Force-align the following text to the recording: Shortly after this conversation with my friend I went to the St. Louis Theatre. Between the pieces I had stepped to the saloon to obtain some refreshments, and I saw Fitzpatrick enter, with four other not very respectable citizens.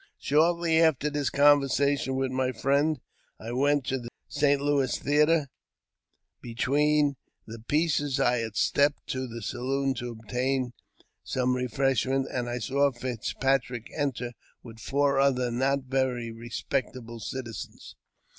Shortly 0.17 0.81
after 0.81 1.11
this 1.11 1.29
conversation 1.29 2.15
with 2.15 2.31
my 2.31 2.51
friend 2.53 2.99
I 3.39 3.51
went 3.51 3.85
to 3.85 3.99
the 3.99 4.09
St. 4.27 4.59
Louis 4.59 4.97
Theatre. 4.97 5.47
Between 6.41 7.17
the 7.45 7.59
pieces 7.59 8.19
I 8.19 8.37
had 8.39 8.55
stepped 8.55 9.05
to 9.09 9.27
the 9.27 9.43
saloon 9.43 9.93
to 9.99 10.09
obtain 10.09 10.73
some 11.23 11.55
refreshments, 11.55 12.31
and 12.31 12.49
I 12.49 12.57
saw 12.57 12.91
Fitzpatrick 12.91 13.91
enter, 13.95 14.33
with 14.63 14.79
four 14.79 15.19
other 15.19 15.51
not 15.51 15.83
very 15.83 16.31
respectable 16.31 17.19
citizens. 17.19 17.95